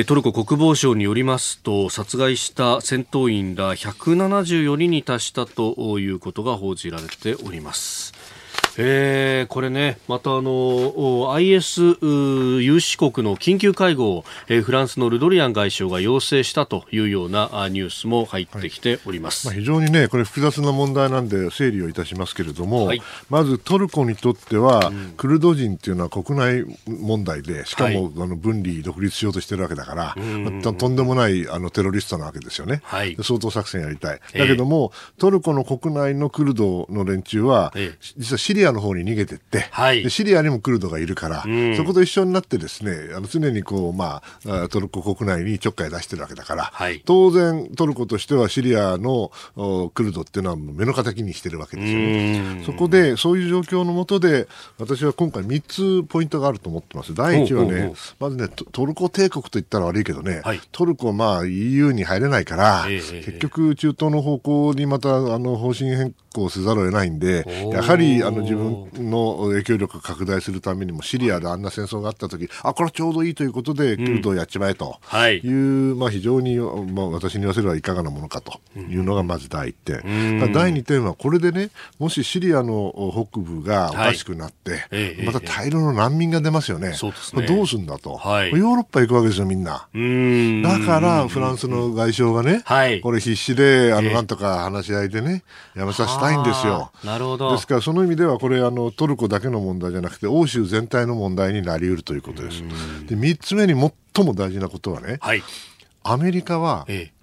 [0.07, 8.13] トルコ国防省によりますと殺害した戦闘員ら174人に達したということが報じられております。
[8.77, 32.81] えー、これね、またあの IS 有志国の緊急会合を、えー、フランスのルドリアン外相が要請したというようなニュースも入ってきております、はい、まあ、非常にね、これ複雑な問題なんで整理をいたしますけれども、はい、まずトルコにとっては、うん、クルド人っていうのは国内問題で、しかも、はい、あの分離、独立しようとしてるわけだから、まあ、とんでもないあのテロリストなわけですよね。
[32.83, 34.19] はい、相当作戦やりたい。
[34.33, 49.31] だけども、トルコの国内のクルドの連中は、えー、実はシリリアの方に逃げてって、はい、シリアにもクルドがいるから、うん、そこと一緒になってですねあの常にこう、まあ、トルコ国内にちょっかい出してるわけだから、はい、当然トルコとしてはシリアの
[49.93, 52.63] クルドっていうのは目の敵にしてるわけですよね。
[52.65, 54.47] そこでそういう状況の下で
[54.77, 55.61] 私は今回3
[56.03, 57.13] つポイントがあると思ってます。
[57.13, 74.99] 第一はねまずねトルコ帝国と言ったら悪いけどね、はい、トルコはまあ EU に入れないから、えー、結局中東の方向にまたあの方針変更せざるを得ないんでやはりあの自分の影響力を拡大するためにもシリアであんな戦争があった時あこれちょうどいいということでキルドをやっちまえと。
[75.29, 75.47] い。
[75.47, 80.01] う、うん、まあ、非常に、まあ、私に言わせればいかがなものかというのがまず第一点、
[80.43, 81.69] うん、第二点はこれでね
[81.99, 82.93] もしシリアの
[83.31, 86.93] 北部がおかしくなって、はい、また大量の難民が出ますよね、
[87.41, 87.47] ね。
[87.47, 89.87] どうすんだと、はい、ヨーロッパ行くわけですよみんな。
[89.91, 95.43] だからフランスの外相がね、はい、これ必死であのなんとか話し合いでね
[95.75, 96.91] やめさせたいんですよ。
[97.03, 97.51] なるほど。
[97.51, 102.61] ですからその意味ではこれあのトルコだけの問題じゃなくて欧州全体の問題になりうるということです。
[103.07, 103.73] で3つ目に
[104.15, 105.43] 最も大事なことはね、はい、
[106.03, 107.21] アメリカは、ええ。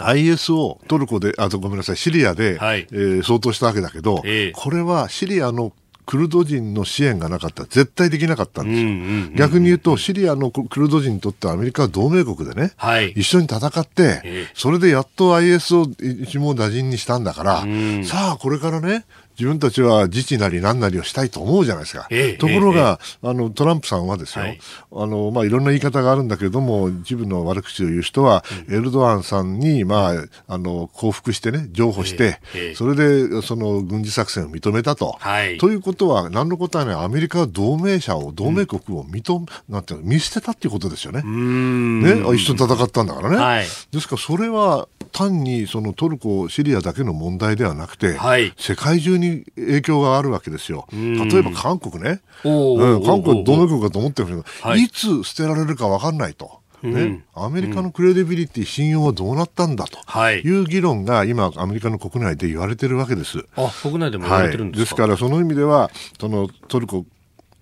[0.00, 5.72] IS をトルコで、あとごめんなさい、シリアで、はい、えー、相当したわけだけど、ええ、これはシリアの
[6.08, 14.22] クルド人の支援がなかったら絶対できなかったんですよ、うんうんうんうん、逆に言うと、シリアのクルド人にとってアメリカは同盟国でね、はい、一緒に戦って、
[14.54, 19.04] それでやっと IS を一網打尽にしたんだから、うん、さあ、これからね、
[19.38, 22.08] 自分たちは自治なり何なりをしたいと思うじゃないですか。
[22.10, 24.60] えところが、えあの、トランプさんはですよ、はい、
[24.92, 35.16] あの、まあ、いろんな言い方があるんだけれども、一部の悪口を言う人は、うん、エルドアンさんに、まあ、あの、降伏してね、譲歩して、えそれで、その軍事作戦を認めたと。
[35.20, 41.22] はい、ということは、何のことはね、アメリカは同盟者を、同盟国を認め、うん、なんていうの、見捨てたっていうことですよね。
[41.22, 43.36] ね、一緒に戦ったんだからね。
[43.36, 50.86] はい、ですから、それは、単にそのトルコ、シリアだけの問題ではなくて、はい、世界中に影響があるわけですよ。
[50.92, 56.60] 例えば韓国ね、うん、韓国は同盟国かと思ってるけど、はい、いつ捨てられるか分かんないと。
[56.82, 59.98] ね、アメリカのクレディビリティ、信用はどうなったんだと。
[60.30, 63.44] いう議論が今、アメリカの国内で言われてるわけです。
[63.56, 67.04] あ国内でも言われてるんですか、はい、ですから、その意味では、そのトルコ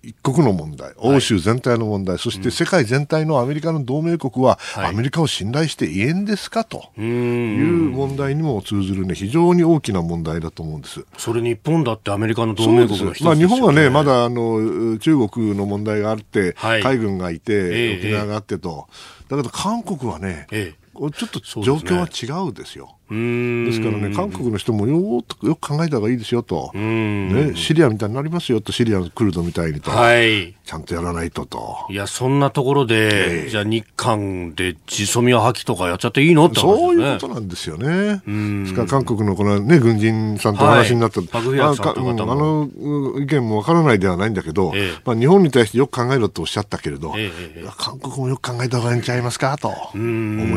[0.03, 6.63] 一国の問題、欧州全体の問題、はい、そして世界全体のアメリカの同盟国は、アメリカを信頼していえんですか？
[6.63, 11.05] という問題にも通ずる、ね、非常に大きな問題だと思うんです。
[11.17, 18.87] それ、日本だってアメリカの同盟国の一つ、ね、まあ、日本はね、まだあの中国の問題があって、はい、海軍がいて、えー、沖縄があってと、
[19.27, 22.96] だけど韓国はね、えーちょっと状況は違うですよ。
[23.09, 31.85] ですからね、韓国の人もよよく考えた方がいいですよと、ね、シリアみたいになりますよと、シリアのクルドみたいにと、はい、ちゃんとやらないとと。
[31.89, 38.21] いや、そんなところで、えー、じゃあ日韓で地ソミア破棄とかやっちゃっていいのって話、ね、そういうことなんですよね。
[38.63, 42.69] ですから韓国のこの、ね、軍人さんと話になった、はい、パクフィアさんとあの
[43.17, 50.01] 意見もわからないではないんだけど、えー、まあ、日本に対してよく考えろとおっしゃったけれど、えー、韓国もよく考えた方がいいんちゃいますかと思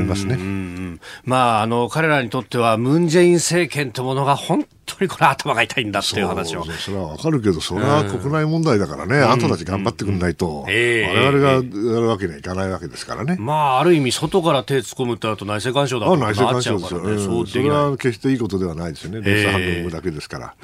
[0.00, 0.98] いますね。
[1.22, 6.64] まあ、あの彼らにとってはムン・ジェイン政権というものが本当にこれ頭が痛いんだっていう話を。
[6.64, 13.36] それはわかるけど、それは国内問題だからね、うん、あんたたち頑張ってくれないと、我々がやるわけにはいかないわけですからね。
[13.38, 20.54] まあ、ある意味、外から手突っ込むってなると内政干渉だと内政干渉ですよ、ね、そうそれは決していいことではないですよね、連鎖反応だけですから。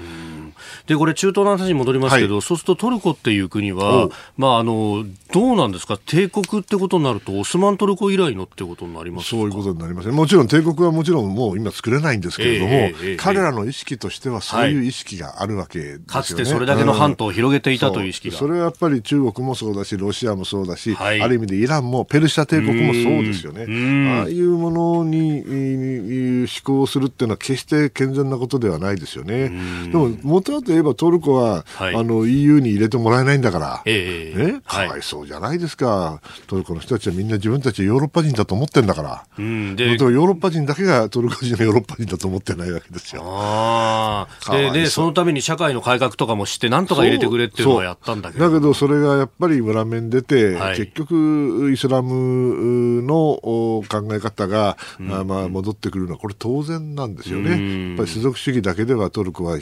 [0.87, 10.15] で、これ、中東の話に戻りますけど、はい、そうするとトルコっていう国は、まあ、あの、どうなんですか、帝国ってことになると、オスマントルコ以来のってことになりますそういうことになりますね。
[10.15, 23.63] もちろん帝国はもちろんもう今作れないんですけれども、彼らの意識としてはそういう意識があるわけですよね、かつてそれだけの半島を広げていたという意識が、それはやっぱり中国もそうだしロシアもそうだし、はい、ある意味でイランもペルシャ帝国もそうですよね。
[24.21, 29.49] ああいうものに思考するっていうのは決して健全なことではないですよね。
[29.49, 43.23] でも元はといえばトルコは、はい、あの EU に入れてもらえないんだから、えー、ね、かわいそうじゃないですか、はい、トルコの人たちはみんな自分たちヨーロッパ人だと思ってんだから、うん、でヨーロッパ人だけがトルコ人がヨーロッパ人だと思ってないわけですよ。
[44.07, 48.45] あででそのために社会の改革とかもして、なんとか入れてくれっていうのはやったんだけど。
[48.49, 57.53] だけど、それがやっぱり裏面出て、はい、結局、イスラムの考え方が、うん、まあ、戻ってくるのは、これ当然なんですよね。
[57.53, 59.61] うん、やっぱり世俗主義だけではトルコは、え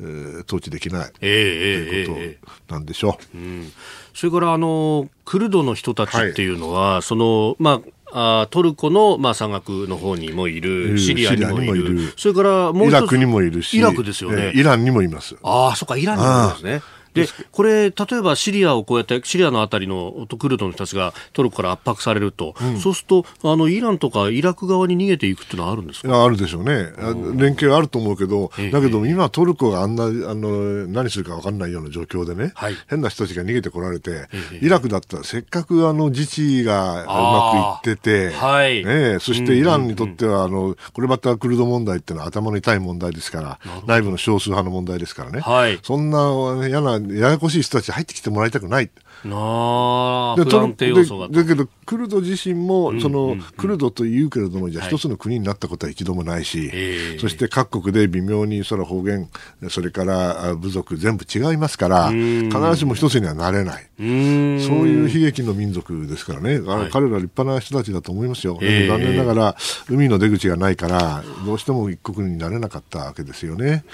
[0.00, 3.12] ー、統治できない、えー、ということなんでしょう。
[3.34, 3.38] えーえ。
[3.38, 3.72] ー、うん。
[4.14, 7.80] それからあのクルドの人たちっていうのは、はい、そのまあ
[8.14, 15.36] あトルコの、まあ、山岳の方にもいる、シリアにもいる、それからもうイラクにもいるし、イラクですよね、イランにもいます。
[15.42, 16.82] ああ、そっか、イランにもいますね。
[17.14, 26.24] でこれ、例えばシリアをこうやってシリアのあたりのクルドの人たちがトルコから圧迫されると、うん、そうするとあのイランとかイラク側に逃げていくっていうのはあるんですか？
[26.24, 26.92] あるでしょうね、
[27.36, 34.28] 連携はあると思うけど、だけど今、トルコがあんなあの何するか分かんないような状況でね、はい、変な人たちが逃げてこられて、
[34.60, 38.84] イラクだったらせっかくあの自治がうまくいってて、はい。
[38.84, 48.90] ね、そしてイランにとってはあの、これまたクルド問題っていうのは頭の痛い問題ですから、内部の少数派の問題ですからね、はい、そんな嫌な、ややこしい人たち入ってきてもらいたくない。
[49.24, 56.74] な不安定要素がだけど、クルド自身も、その、クルドというけれども、じゃあ一つの国になったことは一度もないし、は
[57.16, 59.28] い、そして各国で微妙にその方言、
[59.68, 63.86] それから部族全部違いますから、必ずしも一つにはなれない。
[63.98, 68.58] そういう悲劇の民族ですからね、はい、彼ら立派な人たちだと思いますよ。
[68.60, 69.56] 残念ながら、
[69.88, 73.84] 海の出口がないから、どうしても一国になれなかったわけですよね。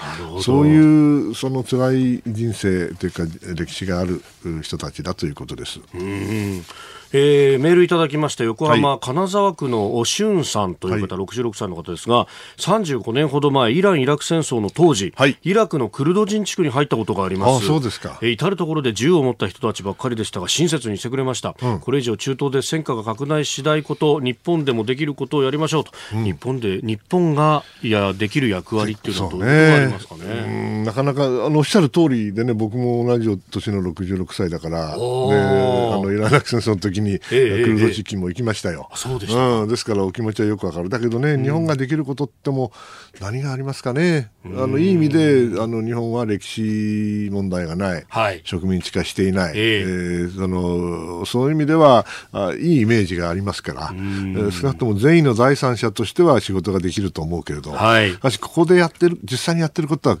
[0.41, 3.23] そういう、その辛い人生というか、
[3.55, 4.21] 歴史がある
[4.61, 5.79] 人たちだということです。
[5.93, 6.63] うん
[7.11, 17.65] えー、メールいただきました横浜、はい、金沢区のしゅんさんという方、はい、66歳の方ですが35年ほど前イラン・イラク戦争の当時、はい、イラクのクルド人地区に入ったことがあります。
[17.65, 30.83] あそうですか、えー、至る所で銃を持った人たちばっかりでしたが親切にしてくれました、うん、これ以上中東で戦火が拡大しないこと日本でもできることをやりましょうと、うん、日本で日本がいやできる役割っていうのはどういうのがありますかね？
[30.85, 38.71] なかなかあのおっしゃる通りでね僕も同じ年の66歳だから、ね、あのイラン・イラク戦争の時に、えー、ルド地域も行きました。
[38.71, 38.89] よ。
[38.95, 40.89] そうですうん、ですからお気持ちはよくわかる。
[40.89, 42.71] だけどね、日本ができることっても
[43.19, 44.31] 何がありますかね。
[44.45, 60.17] あのいい意味であの日本は歴史問題がない、はい、植民地化していない、えー、えー、そのそういう意味ではあいいイメージがありますから、えー、少なくとも善意の第三者としては仕事ができると思うけれど、はい、しかしここでやってる実際にやってることは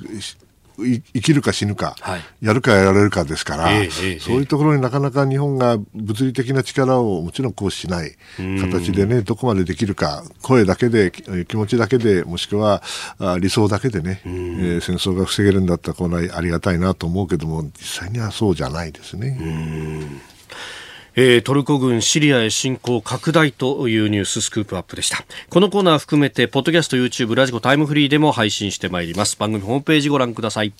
[0.85, 11.11] 生きるか死ぬか、はい、やるかやられるかですから、えー、そういうところになかなか日本が物理的な力をもちろん行使しない形でね、どこまでできるか、声だけで、
[11.47, 12.83] 気持ちだけで、もしくは
[13.39, 19.37] 理想だけでね、えー、戦争が防げるんだったら、こんなありがたいなと思うけども、実際にはそうじゃないですね。
[21.21, 25.25] えー、トルコ軍シリアへ侵攻拡大というニューススクープアップでした。
[25.49, 29.35] このコーナー含めてポッドキャスト YouTube ラジコタイムフリーでも配信してまいります。
[29.37, 30.71] 番組ホームページご覧ください。